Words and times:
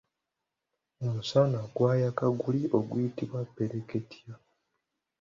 Omusana 1.05 1.59
gwayaka 1.73 2.25
guli 2.39 2.61
oguyitibwa 2.77 3.39
ppereketya. 3.49 4.33